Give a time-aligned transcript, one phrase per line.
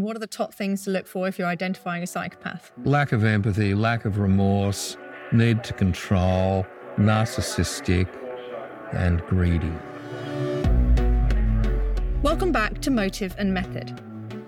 [0.00, 2.70] What are the top things to look for if you're identifying a psychopath?
[2.84, 4.96] Lack of empathy, lack of remorse,
[5.32, 6.64] need to control,
[6.98, 8.06] narcissistic,
[8.92, 9.72] and greedy.
[12.22, 14.00] Welcome back to Motive and Method.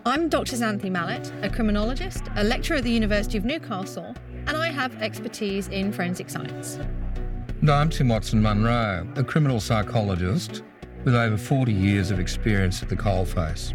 [0.06, 0.54] I'm Dr.
[0.54, 4.14] Xanthe Mallett, a criminologist, a lecturer at the University of Newcastle,
[4.46, 6.78] and I have expertise in forensic science.
[7.60, 10.62] And I'm Tim Watson Munro, a criminal psychologist
[11.02, 13.74] with over 40 years of experience at the coalface.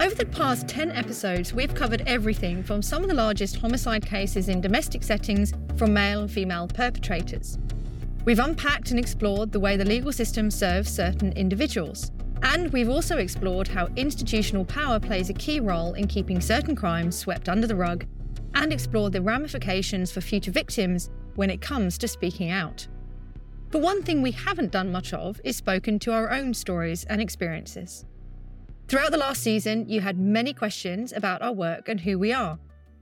[0.00, 4.48] Over the past 10 episodes, we've covered everything from some of the largest homicide cases
[4.48, 7.58] in domestic settings from male and female perpetrators.
[8.24, 12.12] We've unpacked and explored the way the legal system serves certain individuals.
[12.42, 17.18] And we've also explored how institutional power plays a key role in keeping certain crimes
[17.18, 18.06] swept under the rug,
[18.54, 22.88] and explored the ramifications for future victims when it comes to speaking out.
[23.70, 27.20] But one thing we haven't done much of is spoken to our own stories and
[27.20, 28.06] experiences.
[28.90, 32.58] Throughout the last season, you had many questions about our work and who we are,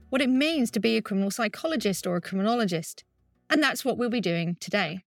[0.09, 3.03] what it means to be a criminal psychologist or a criminologist,
[3.49, 5.03] and that's what we'll be doing today.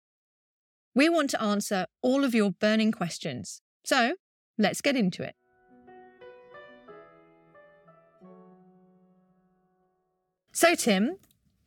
[0.93, 4.17] We want to answer all of your burning questions, so
[4.59, 5.33] let's get into it.
[10.51, 11.17] So, Tim,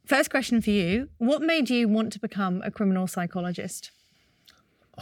[0.06, 3.90] first question for you What made you want to become a criminal psychologist?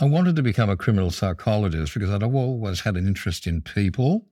[0.01, 4.27] I wanted to become a criminal psychologist because I'd always had an interest in people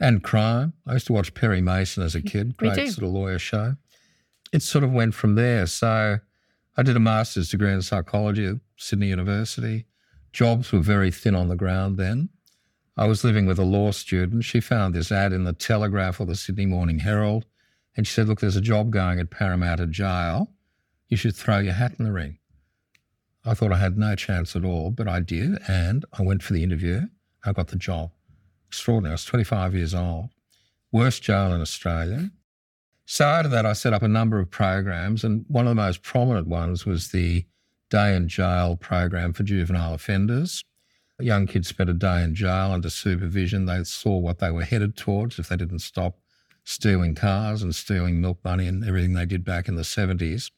[0.00, 0.72] and crime.
[0.84, 3.76] I used to watch Perry Mason as a mm, kid, great sort of lawyer show.
[4.52, 5.66] It sort of went from there.
[5.66, 6.18] So
[6.76, 9.86] I did a master's degree in psychology at Sydney University.
[10.32, 12.30] Jobs were very thin on the ground then.
[12.96, 14.44] I was living with a law student.
[14.44, 17.46] She found this ad in the Telegraph or the Sydney Morning Herald.
[17.96, 20.50] And she said, Look, there's a job going at Parramatta Jail.
[21.08, 22.38] You should throw your hat in the ring.
[23.46, 25.58] I thought I had no chance at all, but I did.
[25.68, 27.02] And I went for the interview.
[27.44, 28.10] I got the job.
[28.66, 29.12] Extraordinary.
[29.12, 30.30] I was 25 years old.
[30.90, 32.30] Worst jail in Australia.
[33.04, 35.22] So out of that, I set up a number of programs.
[35.22, 37.44] And one of the most prominent ones was the
[37.88, 40.64] day in jail program for juvenile offenders.
[41.20, 43.66] Young kids spent a day in jail under supervision.
[43.66, 46.18] They saw what they were headed towards if they didn't stop
[46.64, 50.50] stealing cars and stealing milk money and everything they did back in the 70s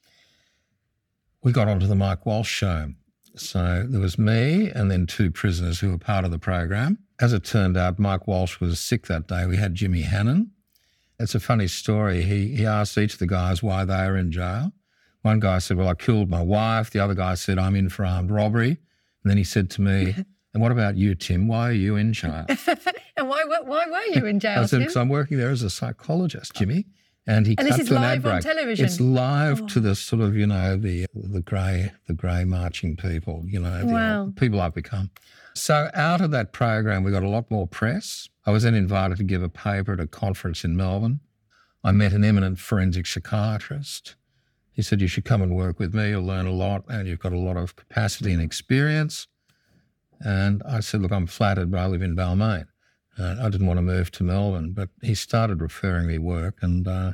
[1.42, 2.92] we got onto the Mike Walsh show.
[3.36, 6.98] So there was me and then two prisoners who were part of the program.
[7.20, 9.46] As it turned out, Mike Walsh was sick that day.
[9.46, 10.50] We had Jimmy Hannan.
[11.20, 12.22] It's a funny story.
[12.22, 14.72] He, he asked each of the guys why they were in jail.
[15.22, 16.90] One guy said, Well, I killed my wife.
[16.90, 18.70] The other guy said, I'm in for armed robbery.
[18.70, 20.14] And then he said to me,
[20.54, 21.46] And what about you, Tim?
[21.46, 22.46] Why are you in jail?
[23.16, 24.62] and why, why were you in jail?
[24.62, 26.86] I said, Because I'm working there as a psychologist, Jimmy
[27.28, 28.40] and he and cut to an ad break.
[28.40, 28.86] television.
[28.86, 29.66] It's live oh.
[29.68, 33.44] to the sort of you know the the grey the grey marching people.
[33.46, 34.32] You know, the wow.
[34.34, 35.10] people I've become.
[35.54, 38.28] So out of that program, we got a lot more press.
[38.46, 41.20] I was then invited to give a paper at a conference in Melbourne.
[41.84, 44.14] I met an eminent forensic psychiatrist.
[44.72, 46.10] He said, You should come and work with me.
[46.10, 49.26] You'll learn a lot, and you've got a lot of capacity and experience.
[50.20, 52.68] And I said, Look, I'm flattered, but I live in Balmain.
[53.18, 56.86] Uh, I didn't want to move to Melbourne, but he started referring me work, and
[56.86, 57.12] uh,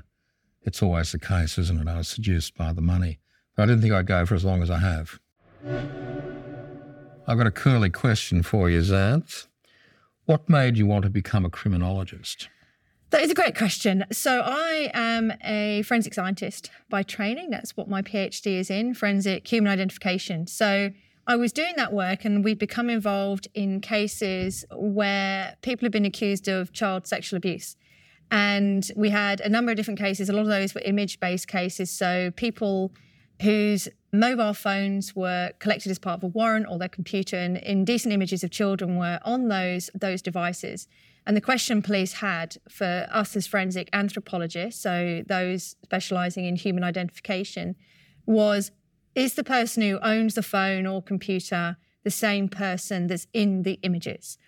[0.63, 1.89] it's always the case, isn't it?
[1.89, 3.21] I was seduced by the money.
[3.57, 5.19] But I didn't think I'd go for as long as I have.
[7.27, 9.47] I've got a curly question for you, Xanth.
[10.27, 12.49] What made you want to become a criminologist?
[13.11, 14.05] That is a great question.
[14.11, 17.51] So, I am a forensic scientist by training.
[17.51, 20.47] That's what my PhD is in forensic human identification.
[20.47, 20.91] So,
[21.27, 26.05] I was doing that work and we'd become involved in cases where people have been
[26.05, 27.77] accused of child sexual abuse.
[28.31, 30.29] And we had a number of different cases.
[30.29, 31.91] A lot of those were image based cases.
[31.91, 32.93] So people
[33.41, 38.13] whose mobile phones were collected as part of a warrant or their computer and indecent
[38.13, 40.89] images of children were on those those devices.
[41.27, 46.85] And the question police had for us as forensic anthropologists, so those specializing in human
[46.85, 47.77] identification,
[48.27, 48.71] was
[49.15, 53.79] is the person who owns the phone or computer the same person that's in the
[53.83, 54.39] images?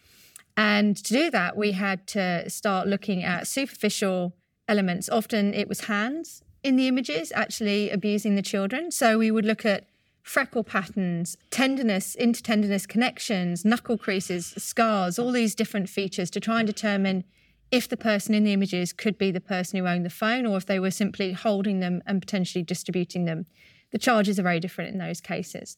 [0.56, 4.34] And to do that, we had to start looking at superficial
[4.68, 5.08] elements.
[5.08, 8.90] Often it was hands in the images actually abusing the children.
[8.90, 9.86] So we would look at
[10.22, 16.66] freckle patterns, tenderness, intertenderness connections, knuckle creases, scars, all these different features to try and
[16.66, 17.22] determine
[17.70, 20.56] if the person in the images could be the person who owned the phone or
[20.56, 23.46] if they were simply holding them and potentially distributing them.
[23.92, 25.76] The charges are very different in those cases.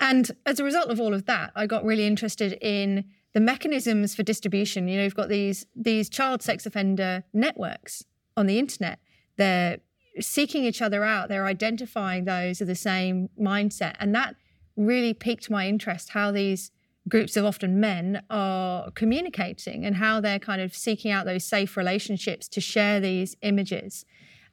[0.00, 3.04] And as a result of all of that, I got really interested in
[3.34, 4.88] the mechanisms for distribution.
[4.88, 8.04] You know, you've got these these child sex offender networks
[8.36, 8.98] on the internet.
[9.36, 9.78] They're
[10.20, 11.28] seeking each other out.
[11.28, 14.36] They're identifying those of the same mindset, and that
[14.76, 16.10] really piqued my interest.
[16.10, 16.70] How these
[17.08, 21.76] groups of often men are communicating and how they're kind of seeking out those safe
[21.76, 24.04] relationships to share these images.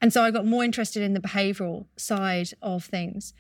[0.06, 3.34] And so I got more interested in the behavioral side of things.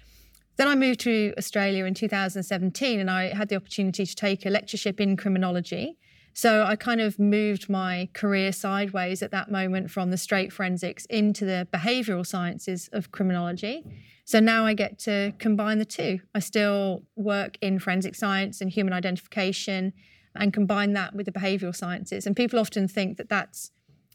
[0.57, 4.49] Then I moved to Australia in 2017 and I had the opportunity to take a
[4.49, 5.99] lectureship in criminology.
[6.33, 11.05] So I kind of moved my career sideways at that moment from the straight forensics
[11.05, 13.83] into the behavioral sciences of criminology.
[14.25, 16.21] So now I get to combine the two.
[16.33, 19.93] I still work in forensic science and human identification
[20.33, 22.25] and combine that with the behavioral sciences.
[22.25, 23.69] And people often think that that's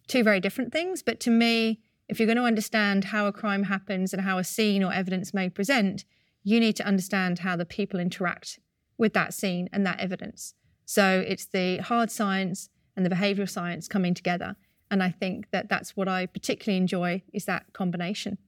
[0.09, 1.01] two very different things.
[1.01, 1.79] But to me,
[2.11, 5.33] if you're going to understand how a crime happens and how a scene or evidence
[5.33, 6.05] may present,
[6.43, 8.59] you need to understand how the people interact
[8.99, 10.55] with that scene and that evidence.
[10.85, 14.57] So it's the hard science and the behavioral science coming together.
[14.91, 18.39] And I think that that's what I particularly enjoy is that combination.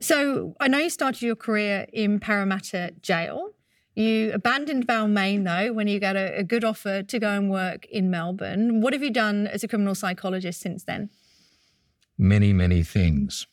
[0.00, 3.50] So I know you started your career in Parramatta Jail.
[3.94, 7.84] You abandoned Balmain though when you got a, a, good offer to go and work
[7.86, 8.80] in Melbourne.
[8.80, 11.10] What have you done as a criminal psychologist since then?
[12.16, 13.46] Many, many things.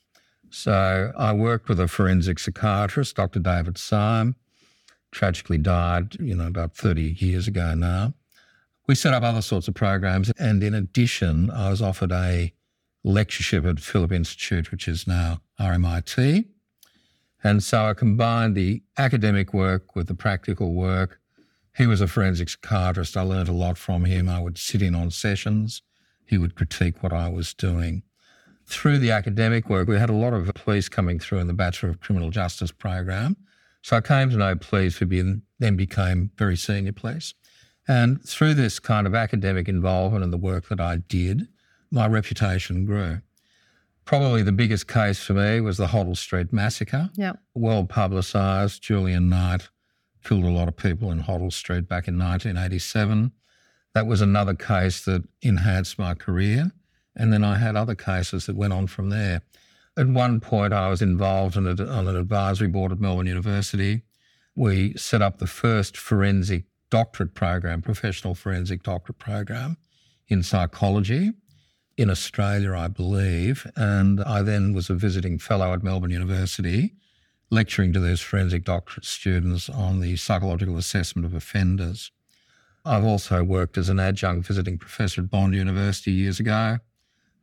[0.49, 3.39] So I worked with a forensic psychiatrist, Dr.
[3.39, 4.35] David Syme,
[5.11, 8.13] tragically died, you know, about 30 years ago now.
[8.87, 10.31] We set up other sorts of programs.
[10.39, 12.53] And in addition, I was offered a
[13.03, 16.45] lectureship at Phillip Institute, which is now RMIT.
[17.43, 21.19] And so I combined the academic work with the practical work.
[21.77, 23.15] He was a forensic psychiatrist.
[23.15, 24.27] I learned a lot from him.
[24.27, 25.81] I would sit in on sessions.
[26.25, 28.03] He would critique what I was doing.
[28.65, 31.89] Through the academic work, we had a lot of police coming through in the Bachelor
[31.89, 33.37] of Criminal Justice program.
[33.81, 37.33] So I came to know police being, then became very senior police.
[37.87, 41.47] And through this kind of academic involvement and the work that I did,
[41.89, 43.21] my reputation grew.
[44.09, 47.11] Probably the biggest case for me was the Hoddle Street massacre.
[47.13, 47.33] Yeah.
[47.53, 48.81] Well publicised.
[48.81, 49.69] Julian Knight
[50.23, 53.31] killed a lot of people in Hoddle Street back in 1987.
[53.93, 56.71] That was another case that enhanced my career.
[57.15, 59.43] And then I had other cases that went on from there.
[59.95, 64.01] At one point, I was involved in a, on an advisory board at Melbourne University.
[64.55, 69.77] We set up the first forensic doctorate program, professional forensic doctorate program
[70.27, 71.33] in psychology
[71.99, 73.69] in Australia, I believe.
[73.75, 76.93] And I then was a visiting fellow at Melbourne University,
[77.49, 82.11] lecturing to those forensic doctorate students on the psychological assessment of offenders.
[82.85, 86.77] I've also worked as an adjunct visiting professor at Bond University years ago,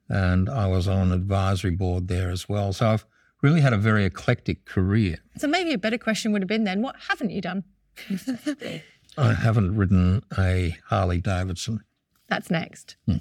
[0.08, 2.73] and I was on an advisory board there as well.
[2.73, 3.05] So I've
[3.43, 5.19] really had a very eclectic career.
[5.37, 7.64] So maybe a better question would have been then what haven't you done?
[9.19, 11.85] I haven't ridden a Harley Davidson.
[12.29, 12.97] That's next.
[13.05, 13.17] Hmm.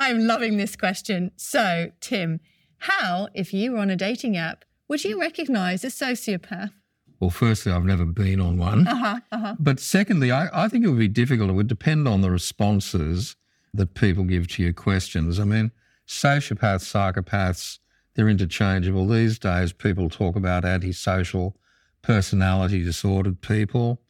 [0.00, 1.32] I'm loving this question.
[1.36, 2.40] So, Tim,
[2.78, 6.70] how, if you were on a dating app, would you recognize a sociopath?
[7.18, 8.86] Well, firstly, I've never been on one.
[8.86, 9.54] Uh-huh, uh-huh.
[9.58, 11.50] But secondly, I, I think it would be difficult.
[11.50, 13.36] It would depend on the responses
[13.72, 15.40] that people give to your questions.
[15.40, 15.72] I mean,
[16.06, 17.78] sociopaths, psychopaths,
[18.14, 19.08] they're interchangeable.
[19.08, 21.56] These days, people talk about antisocial
[22.02, 24.00] personality disordered people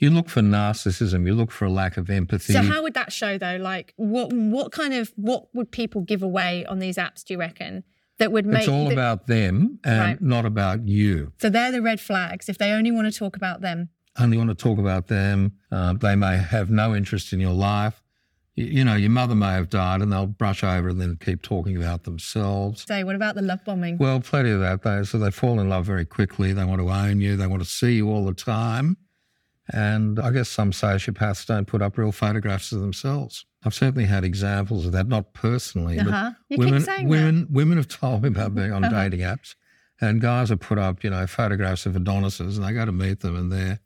[0.00, 2.54] you look for narcissism, you look for a lack of empathy.
[2.54, 3.56] So how would that show though?
[3.56, 7.38] Like what what kind of what would people give away on these apps, do you
[7.38, 7.84] reckon?
[8.18, 10.20] That would make It's all the, about them and right.
[10.20, 11.32] not about you.
[11.40, 13.90] So they're the red flags if they only want to talk about them.
[14.18, 15.52] Only want to talk about them.
[15.70, 18.02] Uh, they may have no interest in your life.
[18.56, 21.40] You, you, know, your mother may have died and they'll brush over and then keep
[21.40, 22.84] talking about themselves.
[22.86, 23.96] Say, what about the love bombing?
[23.96, 24.82] Well, plenty of that.
[24.82, 26.52] They, so they fall in love very quickly.
[26.52, 27.36] They want to own you.
[27.36, 28.98] They want to see you all the time.
[29.72, 33.46] And I guess some sociopaths don't put up real photographs of themselves.
[33.64, 36.32] I've certainly had examples of that, not personally, uh-huh.
[36.48, 37.50] but women, women, that.
[37.50, 39.02] women have told me about being on uh-huh.
[39.02, 39.54] dating apps,
[40.00, 43.20] and guys have put up, you know, photographs of Adonises, and they go to meet
[43.20, 43.80] them, and they're,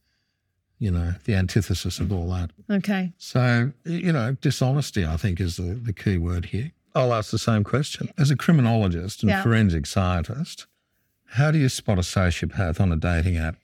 [0.79, 2.51] you know, the antithesis of all that.
[2.71, 3.13] Okay.
[3.19, 6.73] So, you know, dishonesty, I think, is the, the key word here.
[6.95, 8.11] I'll ask the same question.
[8.17, 9.43] As a criminologist and yeah.
[9.43, 10.67] forensic scientist,
[11.31, 13.57] how do you spot a sociopath on a dating app?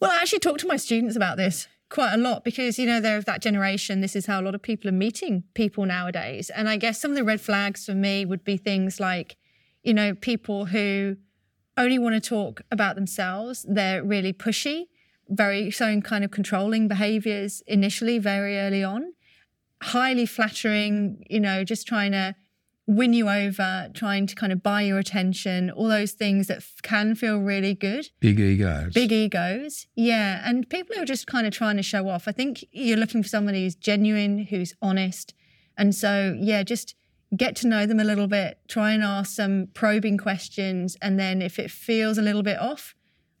[0.00, 3.00] Well, I actually talk to my students about this quite a lot because, you know,
[3.00, 4.00] they're of that generation.
[4.00, 6.48] This is how a lot of people are meeting people nowadays.
[6.48, 9.36] And I guess some of the red flags for me would be things like,
[9.82, 11.16] you know, people who
[11.76, 14.86] only want to talk about themselves, they're really pushy,
[15.28, 19.12] very showing kind of controlling behaviors initially, very early on,
[19.82, 22.34] highly flattering, you know, just trying to
[22.86, 26.74] win you over, trying to kind of buy your attention, all those things that f-
[26.82, 28.08] can feel really good.
[28.20, 28.92] Big egos.
[28.92, 29.86] Big egos.
[29.94, 30.42] Yeah.
[30.44, 32.26] And people who are just kind of trying to show off.
[32.26, 35.34] I think you're looking for somebody who's genuine, who's honest.
[35.76, 36.94] And so, yeah, just
[37.36, 40.96] get to know them a little bit, try and ask some probing questions.
[41.00, 42.94] And then if it feels a little bit off,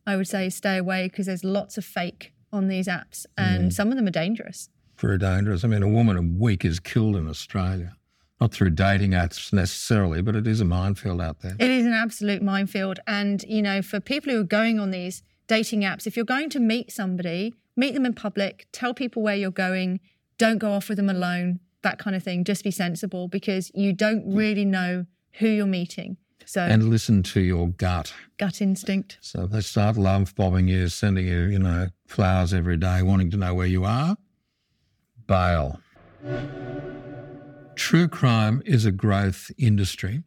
[0.06, 3.72] I would say stay away because there's lots of fake on these apps and mm.
[3.72, 4.68] some of them are dangerous.
[4.98, 5.64] Very dangerous.
[5.64, 7.96] I mean, a woman a week is killed in Australia
[8.40, 11.56] not through dating apps necessarily, but it is a minefield out there.
[11.58, 12.98] It is an absolute minefield.
[13.06, 16.48] And, you know, for people who are going on these dating apps, if you're going
[16.50, 20.00] to meet somebody, meet them in public, tell people where you're going,
[20.38, 22.44] don't go off with them alone, that kind of thing.
[22.44, 26.16] Just be sensible because you don't really know who you're meeting.
[26.46, 29.18] So and listen to your gut, gut instinct.
[29.20, 33.30] So if they start love bombing you, sending you, you know, flowers every day, wanting
[33.30, 34.16] to know where you are,
[35.26, 35.78] bail.
[37.74, 40.22] True crime is a growth industry.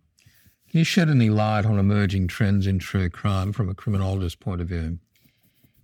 [0.70, 4.60] Can you shed any light on emerging trends in true crime from a criminologist's point
[4.60, 4.98] of view?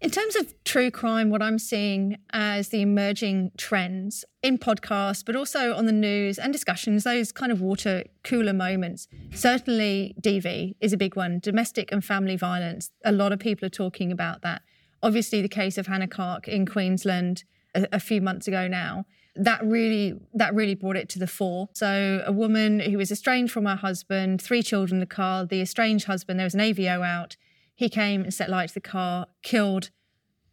[0.01, 5.35] In terms of true crime, what I'm seeing as the emerging trends in podcasts, but
[5.35, 10.93] also on the news and discussions, those kind of water cooler moments, certainly DV is
[10.93, 11.39] a big one.
[11.39, 12.91] Domestic and family violence.
[13.03, 14.61] A lot of people are talking about that.
[15.03, 17.43] Obviously, the case of Hannah Clarke in Queensland
[17.75, 19.05] a, a few months ago now
[19.39, 21.69] that really that really brought it to the fore.
[21.73, 25.45] So a woman who was estranged from her husband, three children in the car.
[25.45, 27.37] The estranged husband, there was an AVO out.
[27.73, 29.89] He came and set light to the car, killed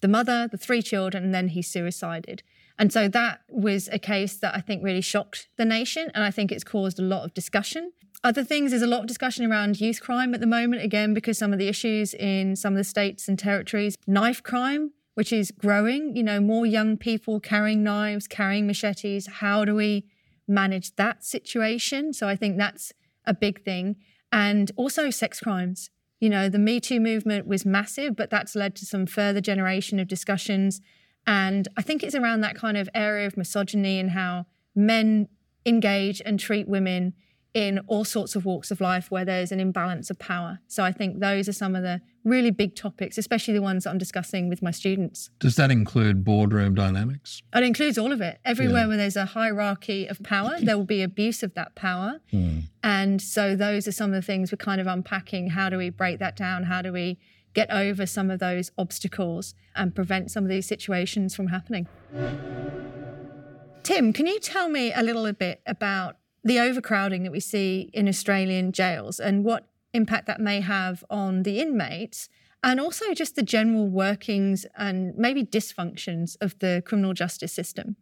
[0.01, 2.43] the mother, the three children, and then he suicided.
[2.79, 6.31] And so that was a case that I think really shocked the nation, and I
[6.31, 7.93] think it's caused a lot of discussion.
[8.23, 11.39] Other things, there's a lot of discussion around youth crime at the moment, again, because
[11.39, 13.97] some of the issues in some of the states and territories.
[14.07, 19.27] Knife crime which is growing, you know, more young people carrying knives, carrying machetes.
[19.27, 20.05] How do we
[20.47, 22.13] manage that situation?
[22.13, 22.93] So I think that's
[23.25, 23.97] a big thing.
[24.31, 25.89] And also sex crimes.
[26.21, 29.99] You know, the Me Too movement was massive, but that's led to some further generation
[29.99, 30.83] of discussions.
[31.27, 34.45] And I think it's around that kind of area of misogyny and how
[34.75, 35.29] men
[35.65, 37.15] engage and treat women
[37.57, 40.59] in all sorts of walks of life where there's an imbalance of power.
[40.69, 43.91] So I think those are some of the really big topics, especially the ones that
[43.91, 45.31] I'm discussing with my students.
[45.39, 47.41] Does that include boardroom dynamics?
[47.55, 48.41] It includes all of it.
[48.45, 48.87] Everywhere yeah.
[48.89, 52.21] where there's a hierarchy of power, there will be abuse of that power.
[52.31, 52.59] Hmm.
[52.83, 55.49] And so those are some of the things we're kind of unpacking.
[55.49, 56.65] How do we break that down?
[56.65, 57.19] How do we
[57.55, 61.89] get over some of those obstacles and prevent some of these situations from happening?
[63.83, 68.09] Tim, can you tell me a little bit about the overcrowding that we see in
[68.09, 72.29] Australian jails and what impact that may have on the inmates
[72.63, 77.97] and also just the general workings and maybe dysfunctions of the criminal justice system.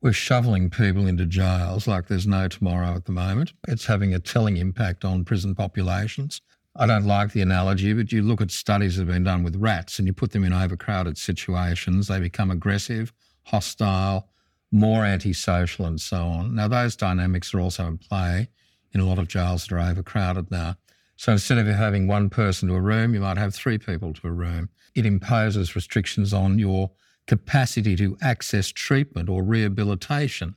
[0.00, 3.52] We're shoveling people into jails like there's no tomorrow at the moment.
[3.68, 6.40] It's having a telling impact on prison populations.
[6.74, 9.56] I don't like the analogy, but you look at studies that have been done with
[9.56, 13.12] rats and you put them in overcrowded situations, they become aggressive,
[13.44, 14.28] hostile,
[14.72, 16.54] more antisocial, and so on.
[16.54, 18.48] Now, those dynamics are also in play
[18.92, 20.76] in a lot of jails that are overcrowded now.
[21.16, 24.26] So instead of having one person to a room, you might have three people to
[24.26, 24.70] a room.
[24.94, 26.90] It imposes restrictions on your
[27.26, 30.56] capacity to access treatment or rehabilitation.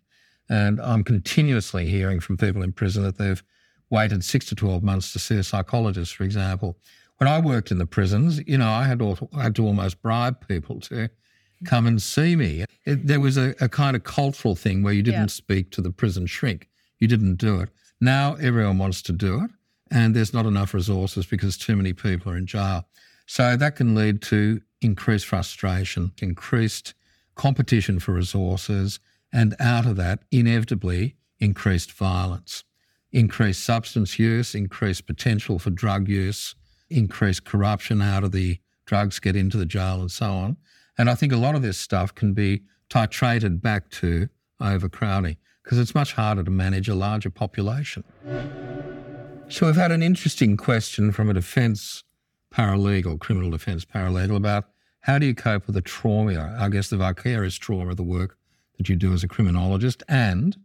[0.50, 3.44] And I'm continuously hearing from people in prison that they've
[3.90, 6.78] waited six to 12 months to see a psychologist, for example.
[7.18, 10.02] When I worked in the prisons, you know, I had, to, I had to almost
[10.02, 11.10] bribe people to
[11.64, 12.66] come and see me.
[12.86, 15.28] It, there was a, a, kind of cultural thing where you didn't yeah.
[15.28, 16.70] speak to the prison shrink.
[17.00, 17.70] You didn't do it.
[18.02, 19.52] Now everyone wants to do it,
[19.90, 22.88] and there's not enough resources because too many people are in jail.
[23.26, 26.94] So that can lead to increased frustration, increased
[27.36, 29.00] competition for resources,
[29.32, 32.64] and out of that, inevitably, increased violence,
[33.12, 36.56] increased substance use, increased potential for drug use,
[36.90, 40.58] increased corruption out of the drugs get into the jail, and so on.
[40.98, 44.30] And I think a lot of this stuff can be titrated back to
[44.62, 48.04] overcrowding because it's much harder to manage a larger population.
[49.50, 52.04] So we've had an interesting question from a defence
[52.54, 54.66] paralegal, criminal defence paralegal, about
[55.02, 58.38] how do you cope with the trauma, I guess the vicarious trauma of the work
[58.78, 60.58] that you do as a criminologist and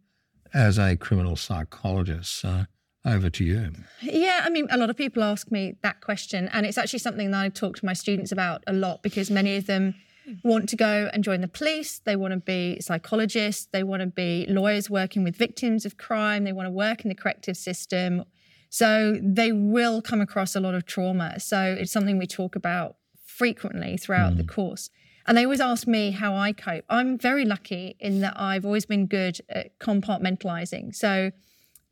[0.54, 2.40] as a criminal psychologist.
[2.40, 2.66] So
[3.04, 3.72] over to you.
[4.02, 7.30] Yeah, I mean, a lot of people ask me that question, and it's actually something
[7.30, 9.94] that I talk to my students about a lot because many of them
[10.42, 11.98] want to go and join the police.
[11.98, 13.68] They want to be psychologists.
[13.72, 16.44] They want to be lawyers working with victims of crime.
[16.44, 18.24] They want to work in the corrective system.
[18.68, 21.40] So they will come across a lot of trauma.
[21.40, 24.36] So it's something we talk about frequently throughout mm.
[24.36, 24.90] the course.
[25.26, 26.84] And they always ask me how I cope.
[26.88, 30.94] I'm very lucky in that I've always been good at compartmentalizing.
[30.94, 31.30] So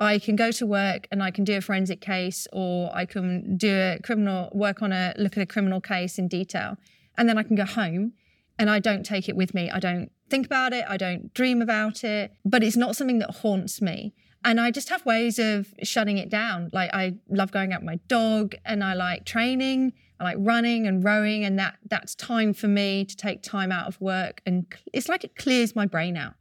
[0.00, 3.57] I can go to work and I can do a forensic case or I can
[3.57, 6.76] do a criminal work on a look at a criminal case in detail.
[7.16, 8.12] And then I can go home
[8.58, 9.70] and I don't take it with me.
[9.70, 10.84] I don't think about it.
[10.88, 14.14] I don't dream about it, but it's not something that haunts me.
[14.44, 16.70] And I just have ways of shutting it down.
[16.72, 19.92] Like I love going out with my dog and I like training.
[20.20, 23.86] I like running and rowing and that that's time for me to take time out
[23.86, 26.34] of work and it's like it clears my brain out.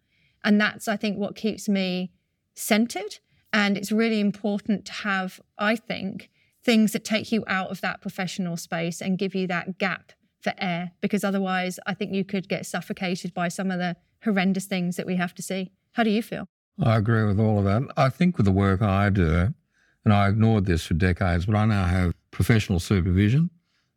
[0.43, 2.11] And that's I think what keeps me
[2.55, 3.19] centered
[3.53, 6.29] and it's really important to have I think
[6.63, 10.11] things that take you out of that professional space and give you that gap
[10.47, 14.65] for air because otherwise I think you could get suffocated by some of the horrendous
[14.65, 15.71] things that we have to see.
[15.93, 16.47] How do you feel?
[16.81, 17.83] I agree with all of that.
[17.97, 19.53] I think with the work I do,
[20.05, 23.49] and I ignored this for decades, but I now have professional supervision.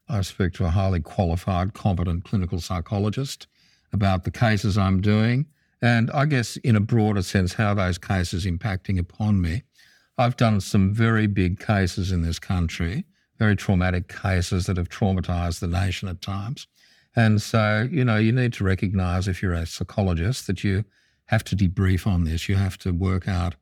[0.09, 3.47] I speak to a highly qualified, competent clinical psychologist
[3.93, 5.47] about the cases I'm doing,
[5.81, 9.63] and I guess in a broader sense, how those cases impacting upon me.
[10.19, 13.05] I've done some very big cases in this country
[13.41, 16.67] very traumatic cases that have traumatized the nation at times.
[17.17, 20.85] And so, you know, you need to recognize if you're a psychologist that you
[21.27, 22.51] have to debrief on this.
[22.51, 23.57] You have to work out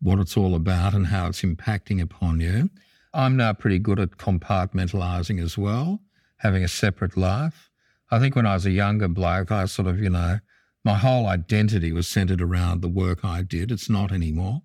[0.00, 2.70] what it's all about and how it's impacting upon you.
[3.12, 6.00] I'm now pretty good at compartmentalizing as well,
[6.36, 7.70] having a separate life.
[8.12, 10.38] I think when I was a younger bloke, I sort of, you know,
[10.84, 13.72] my whole identity was centered around the work I did.
[13.72, 14.62] It's not anymore.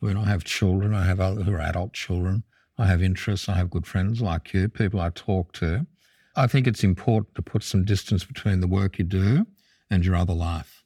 [0.00, 2.42] When I have children, I have other adult children.
[2.78, 5.86] I have interests, I have good friends like you, people I talk to.
[6.34, 9.46] I think it's important to put some distance between the work you do
[9.90, 10.82] and your other life.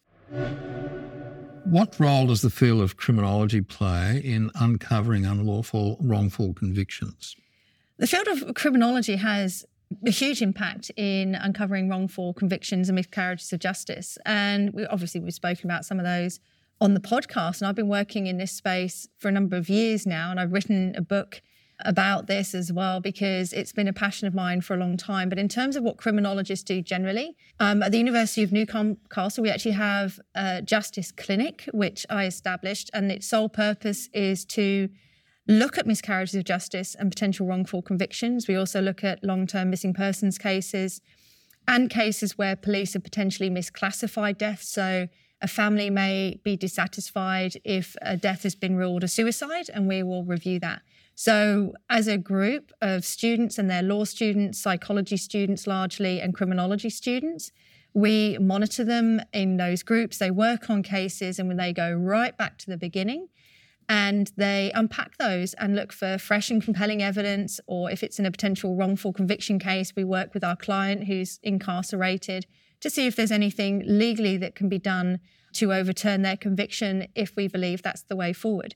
[1.64, 7.36] What role does the field of criminology play in uncovering unlawful, wrongful convictions?
[7.98, 9.64] The field of criminology has
[10.04, 14.18] a huge impact in uncovering wrongful convictions and miscarriages of justice.
[14.26, 16.40] And we, obviously, we've spoken about some of those
[16.80, 17.60] on the podcast.
[17.60, 20.30] And I've been working in this space for a number of years now.
[20.30, 21.40] And I've written a book
[21.84, 25.28] about this as well because it's been a passion of mine for a long time.
[25.28, 29.50] But in terms of what criminologists do generally, um, at the University of Newcastle, we
[29.50, 34.88] actually have a justice clinic, which I established, and its sole purpose is to
[35.48, 38.48] look at miscarriages of justice and potential wrongful convictions.
[38.48, 41.00] We also look at long term missing persons cases
[41.68, 44.68] and cases where police have potentially misclassified deaths.
[44.68, 45.08] So
[45.42, 50.02] a family may be dissatisfied if a death has been ruled a suicide, and we
[50.02, 50.82] will review that.
[51.18, 56.90] So, as a group of students, and they're law students, psychology students largely, and criminology
[56.90, 57.52] students,
[57.94, 60.18] we monitor them in those groups.
[60.18, 63.28] They work on cases and when they go right back to the beginning
[63.88, 67.60] and they unpack those and look for fresh and compelling evidence.
[67.66, 71.40] Or if it's in a potential wrongful conviction case, we work with our client who's
[71.42, 72.44] incarcerated
[72.80, 75.20] to see if there's anything legally that can be done
[75.54, 78.74] to overturn their conviction if we believe that's the way forward.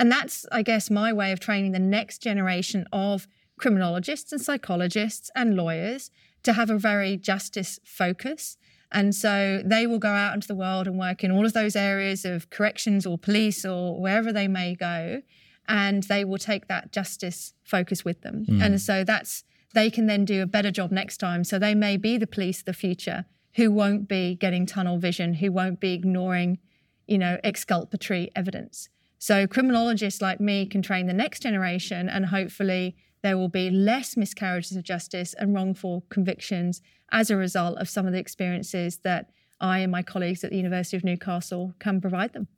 [0.00, 5.30] And that's, I guess, my way of training the next generation of criminologists and psychologists
[5.36, 6.10] and lawyers
[6.42, 8.56] to have a very justice focus.
[8.90, 11.76] And so they will go out into the world and work in all of those
[11.76, 15.20] areas of corrections or police or wherever they may go.
[15.68, 18.46] And they will take that justice focus with them.
[18.46, 18.64] Mm.
[18.64, 21.44] And so that's, they can then do a better job next time.
[21.44, 25.34] So they may be the police of the future who won't be getting tunnel vision,
[25.34, 26.58] who won't be ignoring,
[27.06, 28.88] you know, exculpatory evidence.
[29.22, 34.16] So criminologists like me can train the next generation and hopefully there will be less
[34.16, 36.80] miscarriages of justice and wrongful convictions
[37.12, 39.30] as a result of some of the experiences that
[39.60, 42.48] I and my colleagues at the University of Newcastle can provide them.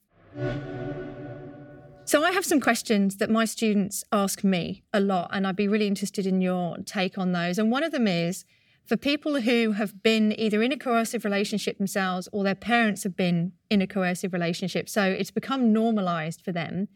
[2.05, 5.69] So, I have some questions that my students ask me a lot, and I'd be
[5.69, 7.59] really interested in your take on those.
[7.59, 8.45] And one of them is
[8.85, 13.17] for people who have been either in a coercive relationship themselves or their parents have
[13.17, 16.89] been in a coercive relationship, so it's become normalized for them,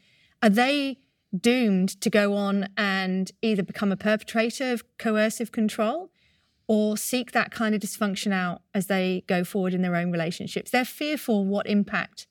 [0.42, 0.98] are they
[1.38, 6.10] doomed to go on and either become a perpetrator of coercive control
[6.68, 10.70] or seek that kind of dysfunction out as they go forward in their own relationships?
[10.70, 12.26] They're fearful what impact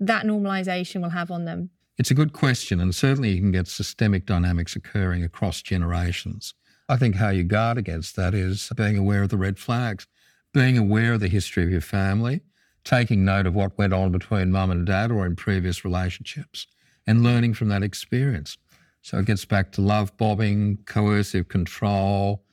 [0.00, 1.70] that normalization will have on them.
[1.98, 6.54] It's a good question, and certainly you can get systemic dynamics occurring across generations.
[6.88, 10.06] I think how you guard against that is being aware of the red flags,
[10.52, 12.42] being aware of the history of your family,
[12.84, 16.66] taking note of what went on between mum and dad or in previous relationships,
[17.06, 18.56] and learning from that experience.
[19.02, 22.44] So it gets back to love bombing, coercive control,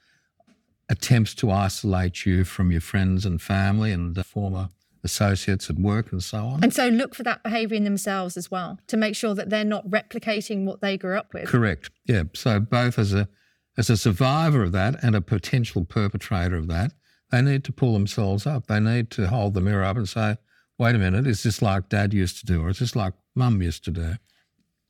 [0.90, 4.70] attempts to isolate you from your friends and family and the former
[5.04, 6.64] associates at work and so on.
[6.64, 9.64] And so look for that behaviour in themselves as well to make sure that they're
[9.64, 11.48] not replicating what they grew up with.
[11.48, 11.90] Correct.
[12.06, 12.24] Yeah.
[12.34, 13.28] So both as a
[13.78, 16.92] as a survivor of that and a potential perpetrator of that,
[17.32, 18.68] They need to pull themselves up.
[18.68, 20.38] They need to hold the mirror up and say,
[20.78, 23.60] wait a minute, is this like dad used to do, or is this like mum
[23.60, 24.16] used to do?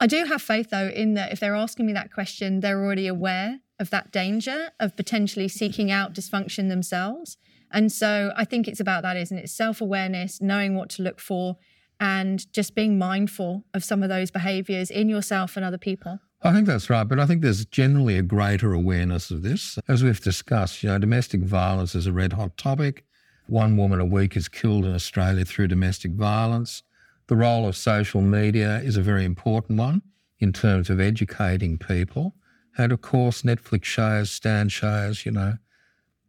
[0.02, 3.08] I do have faith, though, in that if they're asking me that question, they're already
[3.08, 7.38] aware of that danger of potentially seeking out dysfunction themselves.
[7.72, 9.50] And so I think it's about that, isn't it?
[9.50, 11.56] Self awareness, knowing what to look for,
[11.98, 16.19] and just being mindful of some of those behaviors in yourself and other people.
[16.46, 19.80] I think that's right, but I think there's generally a greater awareness of this.
[19.88, 23.06] As we've discussed, you know, domestic violence is a red hot topic.
[23.48, 26.84] One woman a week is killed in Australia through domestic violence.
[27.28, 30.02] The role of social media is a very important one
[30.40, 32.36] in terms of educating people.
[32.78, 35.60] And of course, Netflix shows, Stan shows, you know,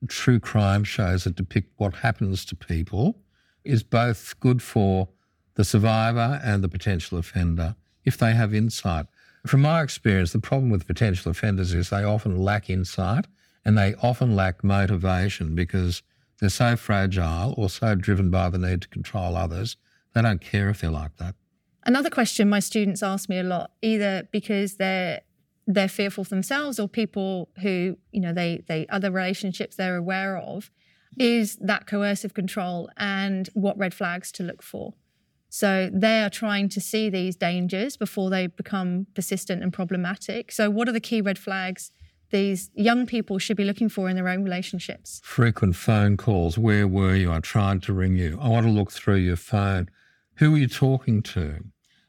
[0.07, 3.19] true crime shows that depict what happens to people
[3.65, 5.09] is both good for
[5.57, 7.75] the survivor and the potential offender
[8.05, 9.07] if they have insight.
[9.47, 13.27] From my experience, the problem with potential offenders is they often lack insight
[13.65, 16.03] and they often lack motivation because
[16.41, 19.77] they're so fragile or so driven by the need to control others,
[20.15, 21.35] they don't care if they're like that.
[21.87, 25.21] Another question my students ask me a lot, either because they're
[25.67, 30.71] they're fearful themselves or people who, you know, they they other relationships they're aware of,
[31.19, 34.95] is that coercive control and what red flags to look for.
[35.55, 40.51] So they are trying to see these dangers before they become persistent and problematic.
[40.51, 41.93] So, what are the key red flags
[42.31, 45.21] these young people should be looking for in their own relationships?
[45.23, 46.59] Frequent phone calls.
[46.59, 47.31] Where were you?
[47.31, 48.37] I tried to ring you.
[48.43, 49.89] I want to look through your phone.
[50.39, 51.61] Who are you talking to?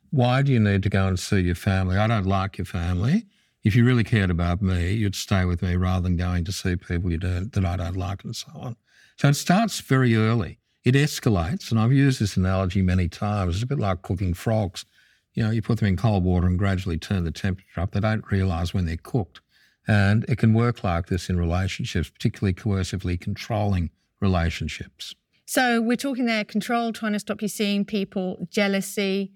[0.09, 1.97] Why do you need to go and see your family?
[1.97, 3.27] I don't like your family.
[3.63, 6.77] If you really cared about me, you'd stay with me rather than going to see
[6.77, 8.75] people you don't, that I don't like and so on.
[9.17, 11.71] So it starts very early it escalates.
[11.71, 13.55] And I've used this analogy many times.
[13.55, 14.85] It's a bit like cooking frogs.
[15.33, 17.91] You know, you put them in cold water and gradually turn the temperature up.
[17.91, 19.41] They don't realize when they're cooked.
[19.87, 23.89] And it can work like this in relationships, particularly coercively controlling
[24.21, 25.13] relationships.
[25.45, 29.31] So we're talking there control, trying to stop you seeing people, jealousy,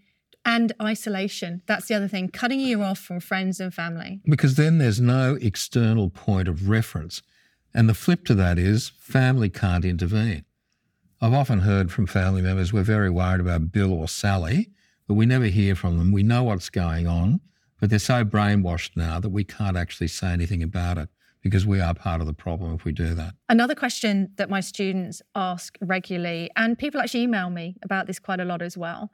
[0.45, 1.61] and isolation.
[1.67, 4.21] That's the other thing, cutting you off from friends and family.
[4.25, 7.21] Because then there's no external point of reference.
[7.73, 10.45] And the flip to that is family can't intervene.
[11.21, 14.69] I've often heard from family members, we're very worried about Bill or Sally,
[15.05, 16.13] but we never hear from them.
[16.13, 17.41] We know what's going on,
[17.81, 21.09] but they're so brainwashed now that we can't actually say anything about it
[21.41, 23.33] because we are part of the problem if we do that.
[23.49, 28.39] Another question that my students ask regularly, and people actually email me about this quite
[28.39, 29.11] a lot as well.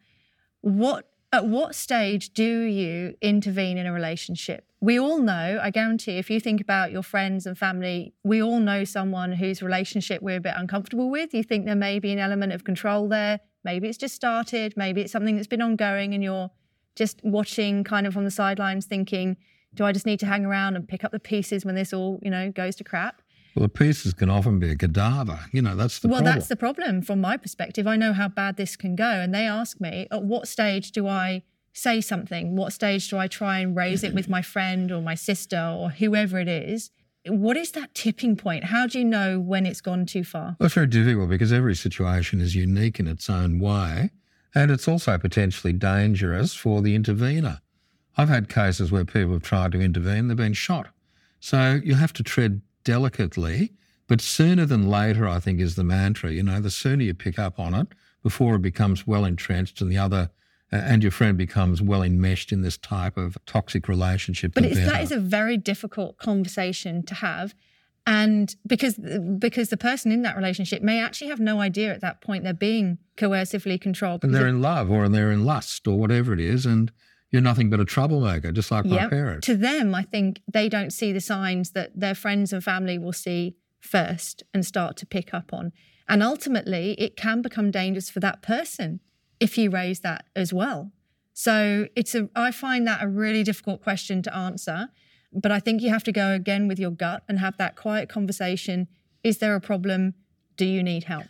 [0.61, 4.65] What at what stage do you intervene in a relationship?
[4.79, 8.59] We all know, I guarantee, if you think about your friends and family, we all
[8.59, 11.33] know someone whose relationship we're a bit uncomfortable with.
[11.33, 13.41] You think there may be an element of control there.
[13.65, 14.75] Maybe it's just started.
[14.77, 16.51] Maybe it's something that's been ongoing and you're
[16.95, 19.35] just watching kind of on the sidelines thinking,
[19.73, 22.19] do I just need to hang around and pick up the pieces when this all,
[22.21, 23.21] you know, goes to crap?
[23.55, 25.39] Well, the pieces can often be a cadaver.
[25.53, 26.35] You know, that's the well, problem.
[26.35, 27.87] that's the problem from my perspective.
[27.87, 29.05] I know how bad this can go.
[29.05, 32.57] And they ask me, at what stage do I say something?
[32.57, 35.89] What stage do I try and raise it with my friend or my sister or
[35.89, 36.91] whoever it is?
[37.27, 38.65] What is that tipping point?
[38.65, 40.57] How do you know when it's gone too far?
[40.59, 44.11] Well, it's very difficult because every situation is unique in its own way.
[44.53, 47.61] And it's also potentially dangerous for the intervener.
[48.17, 50.87] I've had cases where people have tried to intervene, they've been shot.
[51.39, 53.73] So you have to tread delicately,
[54.07, 56.31] but sooner than later, I think, is the mantra.
[56.31, 57.87] You know, the sooner you pick up on it
[58.23, 60.29] before it becomes well entrenched and the other
[60.71, 64.53] and your friend becomes well enmeshed in this type of toxic relationship.
[64.53, 67.53] But that is a very difficult conversation to have.
[68.07, 68.99] And because
[69.39, 72.53] because the person in that relationship may actually have no idea at that point they're
[72.53, 74.23] being coercively controlled.
[74.23, 76.65] And they're in love or they're in lust or whatever it is.
[76.65, 76.91] And
[77.35, 79.01] you're nothing but a troublemaker, just like yep.
[79.01, 79.45] my parents.
[79.47, 83.11] To them, I think they don't see the signs that their friends and family will
[83.11, 85.73] see first and start to pick up on.
[86.07, 89.01] And ultimately, it can become dangerous for that person
[89.41, 90.93] if you raise that as well.
[91.33, 94.87] So it's a I find that a really difficult question to answer,
[95.33, 98.07] but I think you have to go again with your gut and have that quiet
[98.07, 98.87] conversation.
[99.25, 100.13] Is there a problem?
[100.55, 101.27] Do you need help?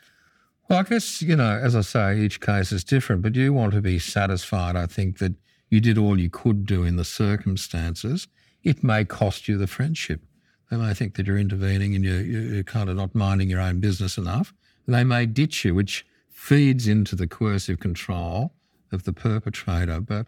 [0.69, 3.73] Well, I guess, you know, as I say, each case is different, but you want
[3.73, 5.33] to be satisfied, I think, that
[5.69, 8.27] you did all you could do in the circumstances,
[8.63, 10.21] it may cost you the friendship.
[10.69, 13.79] They may think that you're intervening and you're, you're kind of not minding your own
[13.79, 14.53] business enough.
[14.87, 18.53] They may ditch you, which feeds into the coercive control
[18.91, 19.99] of the perpetrator.
[19.99, 20.27] But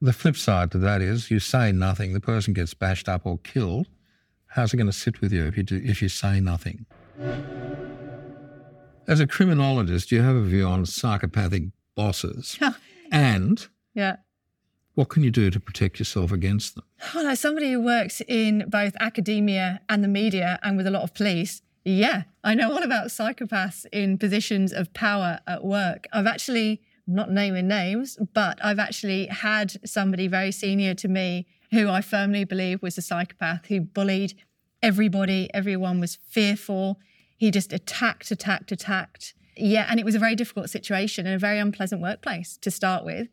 [0.00, 3.38] the flip side to that is you say nothing, the person gets bashed up or
[3.38, 3.88] killed.
[4.48, 6.86] How's it going to sit with you if you, do, if you say nothing?
[9.08, 12.58] As a criminologist, you have a view on psychopathic bosses
[13.12, 14.16] and yeah.
[14.96, 16.84] What can you do to protect yourself against them?
[17.02, 20.90] Oh, well, as somebody who works in both academia and the media and with a
[20.90, 26.08] lot of police, Yeah, I know all about psychopaths in positions of power at work.
[26.12, 31.88] I've actually, not naming names, but I've actually had somebody very senior to me who
[31.88, 34.34] I firmly believe was a psychopath who bullied
[34.82, 35.48] everybody.
[35.54, 36.98] Everyone was fearful.
[37.36, 39.34] He just attacked, attacked, attacked.
[39.56, 43.04] Yeah, and it was a very difficult situation and a very unpleasant workplace to start
[43.04, 43.28] with.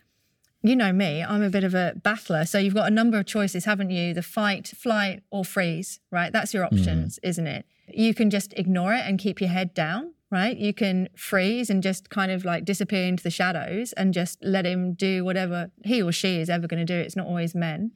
[0.65, 2.45] You know me, I'm a bit of a battler.
[2.45, 4.13] So you've got a number of choices, haven't you?
[4.13, 6.32] The fight, flight, or freeze, right?
[6.32, 7.28] That's your options, mm.
[7.28, 7.65] isn't it?
[7.89, 10.56] You can just ignore it and keep your head down, right?
[10.56, 14.65] You can freeze and just kind of like disappear into the shadows and just let
[14.65, 16.97] him do whatever he or she is ever going to do.
[16.97, 17.91] It's not always men.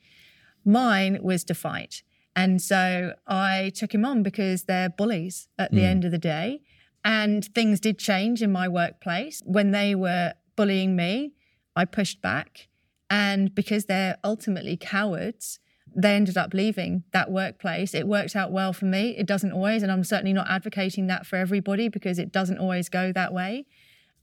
[0.65, 2.03] Mine was to fight.
[2.35, 5.89] And so I took him on because they're bullies at the mm.
[5.89, 6.63] end of the day.
[7.05, 9.41] And things did change in my workplace.
[9.45, 11.31] When they were bullying me,
[11.77, 12.67] I pushed back.
[13.09, 15.59] And because they're ultimately cowards,
[15.95, 17.93] they ended up leaving that workplace.
[17.93, 19.15] It worked out well for me.
[19.17, 22.89] It doesn't always, and I'm certainly not advocating that for everybody because it doesn't always
[22.89, 23.65] go that way.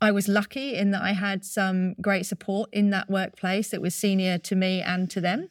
[0.00, 3.94] I was lucky in that I had some great support in that workplace that was
[3.94, 5.48] senior to me and to them.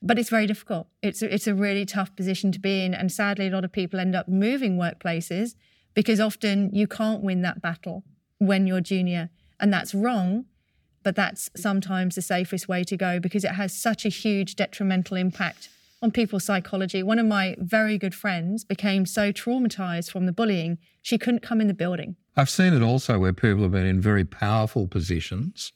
[0.00, 0.86] But it's very difficult.
[1.02, 2.94] It's a, it's a really tough position to be in.
[2.94, 5.54] And sadly, a lot of people end up moving workplaces
[5.92, 8.04] because often you can't win that battle
[8.38, 9.28] when you're junior.
[9.58, 10.46] And that's wrong,
[11.02, 15.16] but that's sometimes the safest way to go because it has such a huge detrimental
[15.16, 15.68] impact
[16.02, 17.02] on people's psychology.
[17.02, 21.60] One of my very good friends became so traumatized from the bullying, she couldn't come
[21.60, 22.16] in the building.
[22.36, 25.72] I've seen it also where people have been in very powerful positions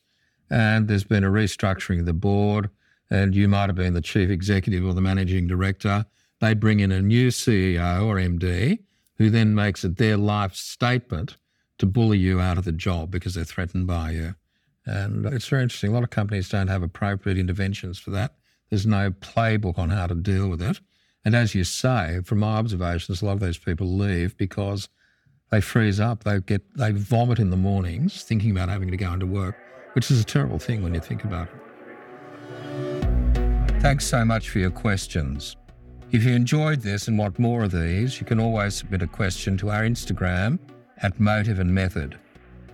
[0.50, 2.70] and there's been a restructuring of the board,
[3.10, 6.06] and you might have been the chief executive or the managing director.
[6.40, 8.78] They bring in a new CEO or MD
[9.16, 11.36] who then makes it their life statement
[11.78, 14.34] to bully you out of the job because they're threatened by you.
[14.86, 15.90] And it's very interesting.
[15.90, 18.34] A lot of companies don't have appropriate interventions for that.
[18.70, 20.80] There's no playbook on how to deal with it.
[21.24, 24.88] And as you say, from my observations, a lot of those people leave because
[25.50, 26.24] they freeze up.
[26.24, 29.56] They get they vomit in the mornings thinking about having to go into work,
[29.94, 31.54] which is a terrible thing when you think about it.
[33.80, 35.56] Thanks so much for your questions.
[36.10, 39.56] If you enjoyed this and want more of these, you can always submit a question
[39.58, 40.58] to our Instagram
[40.98, 42.18] at Motive and Method,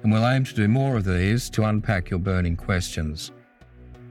[0.02, 3.32] and we'll aim to do more of these to unpack your burning questions.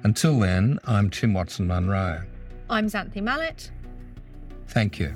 [0.03, 2.23] Until then, I'm Tim Watson Munro.
[2.69, 3.71] I'm Xanthe Mallett.
[4.67, 5.13] Thank you.